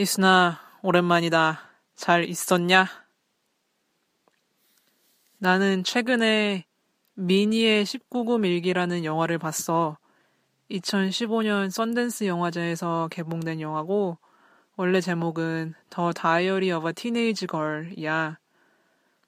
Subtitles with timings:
[0.00, 1.60] 희순아, 오랜만이다.
[1.94, 2.86] 잘 있었냐?
[5.36, 6.64] 나는 최근에
[7.16, 9.98] 미니의 19금 일기라는 영화를 봤어.
[10.70, 14.16] 2015년 썬댄스 영화제에서 개봉된 영화고,
[14.76, 18.38] 원래 제목은 더 다이어리 어바 티네이지 걸이야.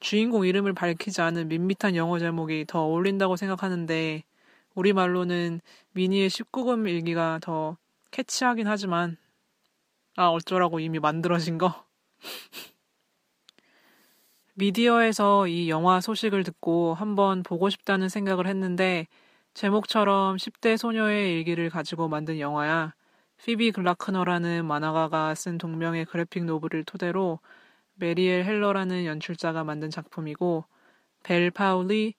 [0.00, 4.24] 주인공 이름을 밝히지 않은 밋밋한 영어 제목이 더 어울린다고 생각하는데,
[4.74, 5.60] 우리말로는
[5.92, 7.76] 미니의 19금 일기가 더
[8.10, 9.18] catchy하긴 하지만,
[10.16, 11.86] 아, 어쩌라고 이미 만들어진 거?
[14.54, 19.06] 미디어에서 이 영화 소식을 듣고 한번 보고 싶다는 생각을 했는데
[19.54, 22.94] 제목처럼 10대 소녀의 일기를 가지고 만든 영화야.
[23.38, 27.40] 피비 글로크너라는 만화가가 쓴 동명의 graphic novel을 토대로
[27.94, 30.64] 메리엘 헬러라는 연출자가 만든 작품이고
[31.22, 32.14] 벨 파울리,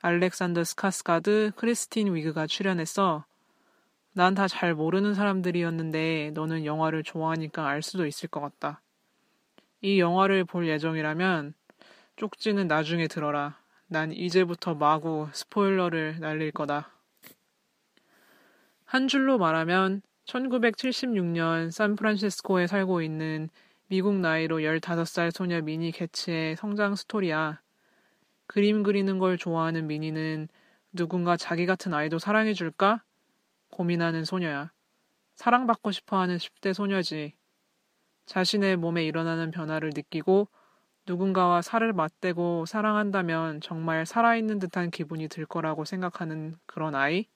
[0.00, 3.24] 알렉산더 스카스가드, 크리스틴 위그가 출연했어.
[4.16, 8.80] 난 다 잘 모르는 사람들이었는데 너는 영화를 좋아하니까 알 수도 있을 것 같다.
[9.80, 11.54] 이 영화를 볼 예정이라면
[12.14, 13.58] 쪽지는 나중에 들어라.
[13.88, 16.90] 난 이제부터 마구 스포일러를 날릴 거다.
[18.84, 23.48] 한 줄로 말하면 1976년 샌프란시스코에 살고 있는
[23.88, 27.60] 미국 나이로 15살 소녀 미니 개츠의 성장 스토리야.
[28.46, 30.48] 그림 그리는 걸 좋아하는 미니는
[30.92, 33.02] 누군가 자기 같은 아이도 사랑해줄까?
[33.74, 34.70] 고민하는 소녀야.
[35.34, 37.34] 사랑받고 싶어 하는 10대 소녀지.
[38.26, 40.48] 자신의 몸에 일어나는 변화를 느끼고
[41.06, 47.26] 누군가와 살을 맞대고 사랑한다면 정말 살아있는 듯한 기분이 들 거라고 생각하는 그런 아이?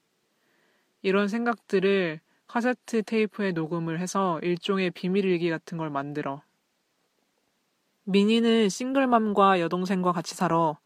[1.03, 6.43] 이런 생각들을 카세트 테이프에 녹음을 해서 일종의 비밀일기 같은 걸 만들어.
[8.05, 10.79] 미니는 싱글맘과 여동생과 같이 살아.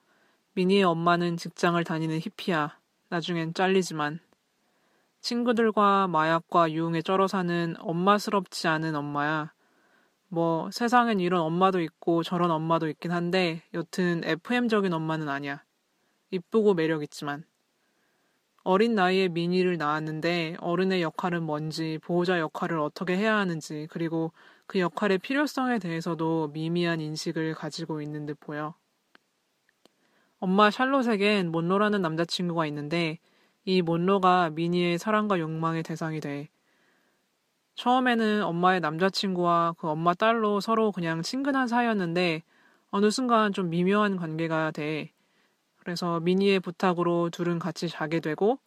[0.54, 2.78] 미니의 엄마는 직장을 다니는 히피야.
[3.10, 4.18] 나중엔 잘리지만.
[5.22, 9.52] 친구들과 마약과 유흥에 쩔어 사는 엄마스럽지 않은 엄마야.
[10.28, 15.62] 뭐 세상엔 이런 엄마도 있고 저런 엄마도 있긴 한데 여튼 FM적인 엄마는 아니야.
[16.30, 17.44] 이쁘고 매력 있지만.
[18.64, 24.32] 어린 나이에 미니를 낳았는데 어른의 역할은 뭔지, 보호자 역할을 어떻게 해야 하는지, 그리고
[24.66, 28.74] 그 역할의 필요성에 대해서도 미미한 인식을 가지고 있는 듯 보여.
[30.38, 33.18] 엄마 샬롯에겐 몬로라는 남자친구가 있는데
[33.64, 36.48] 이 몬로가 미니의 사랑과 욕망의 대상이 돼.
[37.74, 42.42] 처음에는 엄마의 남자친구와 그 엄마 딸로 서로 그냥 친근한 사이였는데
[42.90, 45.12] 어느 순간 좀 미묘한 관계가 돼.
[45.76, 48.58] 그래서 미니의 부탁으로 둘은 같이 자게 되고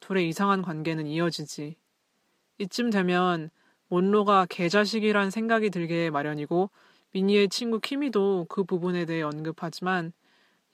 [0.00, 1.76] 둘의 이상한 관계는 이어지지.
[2.58, 3.50] 이쯤 되면
[3.88, 6.70] 몬로가 개자식이란 생각이 들게 마련이고
[7.12, 10.12] 미니의 친구 키미도 그 부분에 대해 언급하지만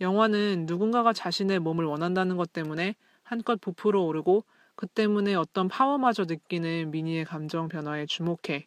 [0.00, 2.94] 영화는 누군가가 자신의 몸을 원한다는 것 때문에
[3.28, 4.44] 한껏 부풀어 오르고
[4.74, 8.66] 그 때문에 어떤 파워마저 느끼는 미니의 감정 변화에 주목해.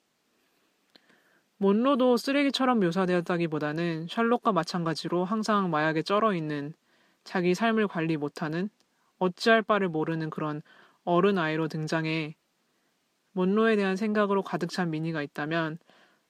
[1.58, 6.74] 몬로도 쓰레기처럼 묘사되었다기보다는 샬롯과 마찬가지로 항상 마약에 쩔어 있는
[7.24, 8.70] 자기 삶을 관리 못하는
[9.18, 10.62] 어찌할 바를 모르는 그런
[11.06, 12.36] 어른 아이로 등장해
[13.34, 15.80] 몬로에 대한 생각으로 가득 찬 미니가 있다면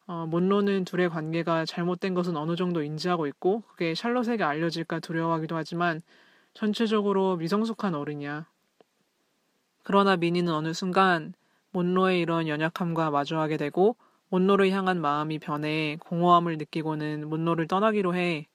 [0.08, 6.02] 어, 몬로는 둘의 관계가 잘못된 것은 어느 정도 인지하고 있고 그게 샬롯에게 알려질까 두려워하기도 하지만
[6.54, 8.48] 전체적으로 미성숙한 어른이야.
[9.84, 11.34] 그러나 미니는 어느 순간
[11.72, 13.96] 몬로의 이런 연약함과 마주하게 되고
[14.30, 18.48] 몬로를 향한 마음이 변해 공허함을 느끼고는 몬로를 떠나기로 해.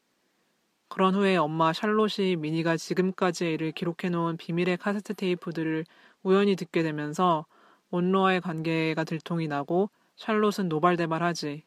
[0.88, 5.84] 그런 후에 엄마 샬롯이 미니가 지금까지의 일을 기록해놓은 비밀의 카세트 테이프들을
[6.22, 7.44] 우연히 듣게 되면서
[7.88, 11.65] 몬로와의 관계가 들통이 나고 샬롯은 노발대발하지.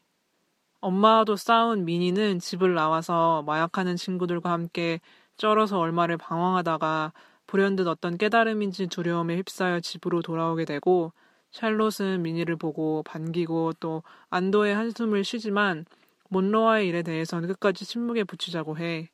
[0.80, 5.00] 엄마와도 싸운 미니는 집을 나와서 마약하는 친구들과 함께
[5.40, 7.14] 쩔어서 얼마를 방황하다가
[7.46, 11.14] 불현듯 어떤 깨달음인지 두려움에 휩싸여 집으로 돌아오게 되고
[11.52, 15.86] 샬롯은 미니를 보고 반기고 또 안도의 한숨을 쉬지만
[16.28, 19.08] 몬로와의 일에 대해서는 끝까지 침묵에 붙이자고 해.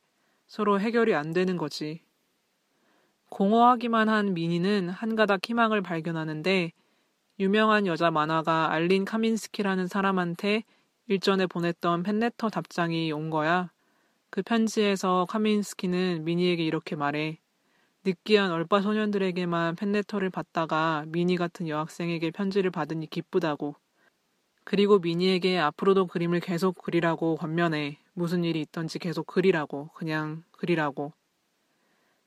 [0.47, 2.01] 서로 해결이 안 되는 거지.
[3.29, 6.73] 공허하기만 한 미니는 한 가닥 희망을 발견하는데
[7.39, 10.65] 유명한 여자 만화가 알린 카민스키라는 사람한테
[11.07, 13.71] 일전에 보냈던 팬레터 답장이 온 거야.
[14.29, 17.39] 그 편지에서 카민스키는 미니에게 이렇게 말해.
[18.03, 23.75] 느끼한 얼빠 소년들에게만 팬레터를 받다가 미니 같은 여학생에게 편지를 받으니 기쁘다고.
[24.63, 27.99] 그리고 미니에게 앞으로도 그림을 계속 그리라고 권면해.
[28.13, 29.89] 무슨 일이 있던지 계속 그리라고.
[29.93, 31.13] 그냥 그리라고.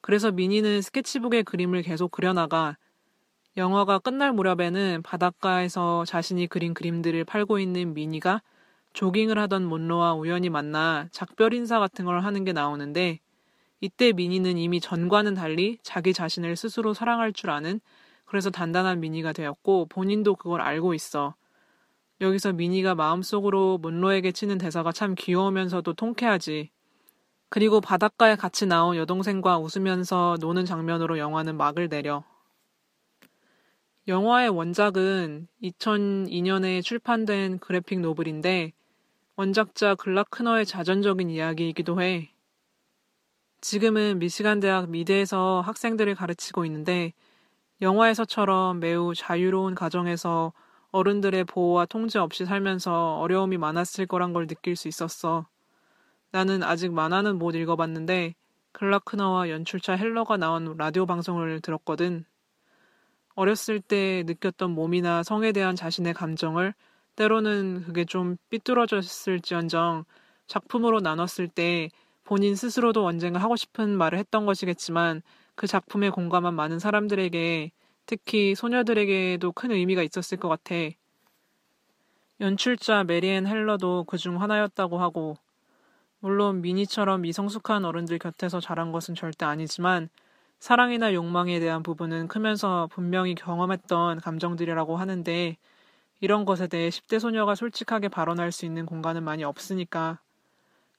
[0.01, 2.79] 그래서 미니는 스케치북에 그림을 계속 그려나가
[3.57, 8.41] 영화가 끝날 무렵에는 바닷가에서 자신이 그린 그림들을 팔고 있는 미니가
[8.93, 13.21] 조깅을 하던 몬로와 우연히 만나 작별 인사 같은 걸 하는 게 나오는데
[13.81, 17.81] 이때 미니는 이미 전과는 달리 자기 자신을 스스로 사랑할 줄 아는
[18.25, 21.35] 그래서 단단한 미니가 되었고 본인도 그걸 알고 있어.
[22.21, 26.71] 여기서 미니가 마음속으로 몬로에게 치는 대사가 참 귀여우면서도 통쾌하지.
[27.49, 32.23] 그리고 바닷가에 같이 나온 여동생과 웃으면서 노는 장면으로 영화는 막을 내려.
[34.07, 38.73] 영화의 원작은 2002년에 출판된 그래픽 노블인데
[39.41, 42.31] 원작자 글라크너의 자전적인 이야기이기도 해.
[43.63, 47.15] 지금은 미시간 대학 미대에서 학생들을 가르치고 있는데
[47.81, 50.53] 영화에서처럼 매우 자유로운 가정에서
[50.91, 55.49] 어른들의 보호와 통제 없이 살면서 어려움이 많았을 거란 걸 느낄 수 있었어.
[56.33, 58.35] 나는 아직 만화는 못 읽어봤는데
[58.73, 62.27] 글라크너와 연출자 헬러가 나온 라디오 방송을 들었거든.
[63.37, 66.75] 어렸을 때 느꼈던 몸이나 성에 대한 자신의 감정을
[67.21, 70.07] 때로는 그게 좀 삐뚤어졌을지언정
[70.47, 71.91] 작품으로 나눴을 때
[72.25, 75.21] 본인 스스로도 언젠가 하고 싶은 말을 했던 것이겠지만
[75.55, 77.73] 그 작품에 공감한 많은 사람들에게
[78.07, 80.75] 특히 소녀들에게도 큰 의미가 있었을 것 같아.
[82.41, 85.37] 연출자 메리앤 헬러도 그 중 하나였다고 하고,
[86.21, 90.09] 물론 미니처럼 미성숙한 어른들 곁에서 자란 것은 절대 아니지만,
[90.59, 95.59] 사랑이나 욕망에 대한 부분은 크면서 분명히 경험했던 감정들이라고 하는데,
[96.21, 100.21] 이런 것에 대해 10대 소녀가 솔직하게 발언할 수 있는 공간은 많이 없으니까.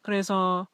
[0.02, 0.68] 그래서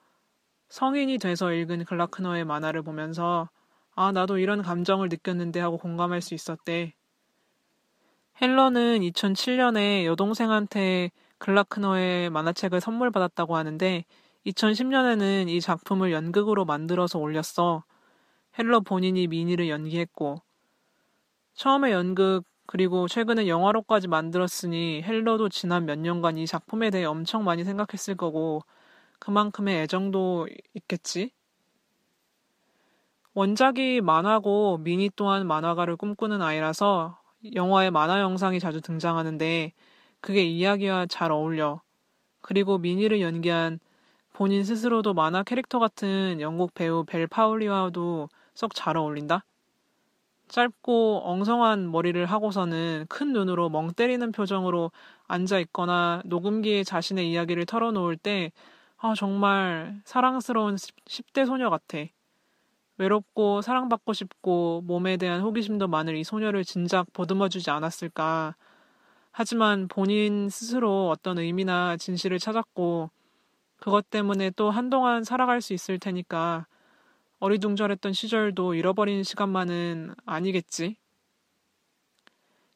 [0.70, 3.50] 성인이 돼서 읽은 글라크너의 만화를 보면서
[3.96, 6.94] 아, 나도 이런 감정을 느꼈는데 하고 공감할 수 있었대.
[8.42, 14.06] 헬러는 2007년에 여동생한테 글라크너의 만화책을 선물 받았다고 하는데
[14.46, 17.84] 2010년에는 이 작품을 연극으로 만들어서 올렸어.
[18.58, 20.42] 헬러 본인이 미니를 연기했고
[21.54, 27.64] 처음에 연극 그리고 최근에 영화로까지 만들었으니 헬러도 지난 몇 년간 이 작품에 대해 엄청 많이
[27.64, 28.62] 생각했을 거고
[29.20, 31.32] 그만큼의 애정도 있겠지?
[33.34, 37.20] 원작이 만화고 미니 또한 만화가를 꿈꾸는 아이라서
[37.56, 39.72] 영화에 만화 영상이 자주 등장하는데
[40.22, 41.82] 그게 이야기와 잘 어울려.
[42.42, 43.80] 그리고 미니를 연기한
[44.34, 49.46] 본인 스스로도 만화 캐릭터 같은 영국 배우 벨 파울리와도 썩 잘 어울린다.
[50.48, 54.92] 짧고 엉성한 머리를 하고서는 큰 눈으로 멍 때리는 표정으로
[55.28, 58.52] 앉아 있거나 녹음기에 자신의 이야기를 털어놓을 때
[58.98, 62.00] 아, 정말 사랑스러운 10대 소녀 같아.
[62.98, 68.56] 외롭고 사랑받고 싶고 몸에 대한 호기심도 많을 이 소녀를 진작 보듬어주지 않았을까.
[69.32, 73.12] 하지만 본인 스스로 어떤 의미나 진실을 찾았고
[73.78, 76.66] 그것 때문에 또 한동안 살아갈 수 있을 테니까
[77.40, 80.98] 어리둥절했던 시절도 잃어버린 시간만은 아니겠지.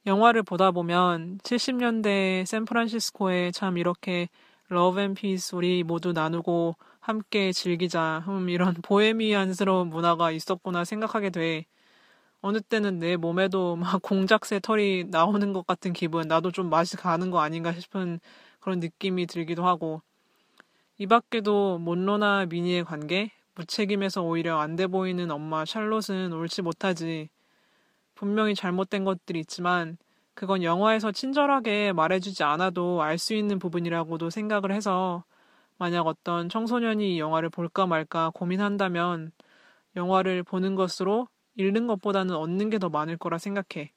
[0.05, 4.29] 영화를 보다 보면 70년대 샌프란시스코에 참 이렇게
[4.67, 11.65] love and peace 우리 모두 나누고 함께 즐기자 음 이런 보헤미안스러운 문화가 있었구나 생각하게 돼.
[12.41, 17.29] 어느 때는 내 몸에도 막 공작새 털이 나오는 것 같은 기분, 나도 좀 맛이 가는
[17.31, 18.19] 거 아닌가 싶은
[18.59, 20.01] 그런 느낌이 들기도 하고.
[20.97, 27.29] 이 밖에도 몬로나 미니의 관계, 무책임해서 오히려 안 돼 보이는 엄마 샬롯은 옳지 못하지.
[28.15, 29.97] 분명히 잘못된 것들이 있지만
[30.35, 35.23] 그건 영화에서 친절하게 말해주지 않아도 알 수 있는 부분이라고도 생각을 해서
[35.77, 39.31] 만약 어떤 청소년이 이 영화를 볼까 말까 고민한다면
[39.95, 43.93] 영화를 보는 것으로 잃는 것보다는 얻는 게 더 많을 거라 생각해.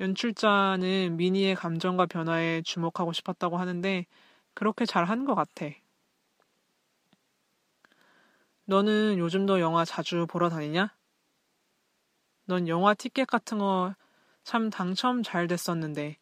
[0.00, 4.06] 연출자는 미니의 감정과 변화에 주목하고 싶었다고 하는데
[4.54, 5.66] 그렇게 잘 한 것 같아.
[8.68, 10.94] 너는 요즘도 영화 자주 보러 다니냐?
[12.46, 13.94] 넌 영화 티켓 같은 거
[14.48, 16.16] 참 당첨 잘 됐었는데.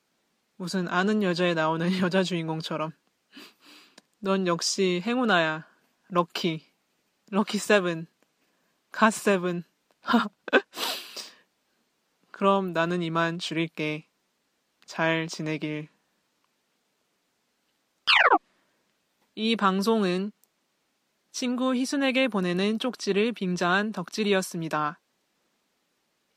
[0.56, 2.90] 무슨 아는 여자에 나오는 여자 주인공처럼.
[4.18, 5.64] 넌 역시 행운아야.
[6.08, 6.66] 럭키.
[7.30, 8.08] 럭키 세븐.
[8.90, 9.62] 갓세븐.
[12.32, 14.08] 그럼 나는 이만 줄일게.
[14.84, 15.88] 잘 지내길.
[19.36, 20.32] 이 방송은
[21.38, 24.98] 친구 희순에게 보내는 쪽지를 빙자한 덕질이었습니다.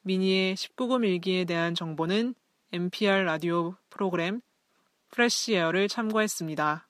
[0.04, 2.36] 미니의 19금 일기에 대한 정보는
[2.74, 4.42] NPR 라디오 프로그램
[5.10, 6.89] Fresh Air를 참고했습니다.